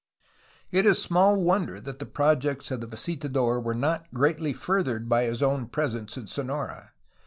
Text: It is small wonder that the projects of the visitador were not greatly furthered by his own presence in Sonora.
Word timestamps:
It 0.71 0.87
is 0.87 0.99
small 0.99 1.35
wonder 1.35 1.79
that 1.79 1.99
the 1.99 2.07
projects 2.07 2.71
of 2.71 2.81
the 2.81 2.87
visitador 2.87 3.61
were 3.63 3.75
not 3.75 4.11
greatly 4.11 4.51
furthered 4.51 5.07
by 5.07 5.25
his 5.25 5.43
own 5.43 5.67
presence 5.67 6.17
in 6.17 6.25
Sonora. 6.25 6.93